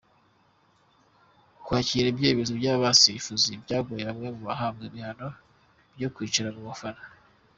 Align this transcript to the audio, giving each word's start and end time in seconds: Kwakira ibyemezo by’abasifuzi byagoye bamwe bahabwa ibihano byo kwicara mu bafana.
Kwakira 1.63 2.05
ibyemezo 2.09 2.51
by’abasifuzi 2.59 3.51
byagoye 3.63 4.03
bamwe 4.09 4.27
bahabwa 4.45 4.83
ibihano 4.89 5.27
byo 5.95 6.07
kwicara 6.15 6.49
mu 6.55 6.63
bafana. 6.69 7.03